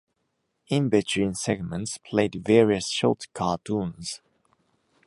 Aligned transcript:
In 0.67 0.89
between 0.89 1.35
segments 1.35 1.99
played 1.99 2.41
various 2.43 2.89
short 2.89 3.27
cartoons. 3.35 4.19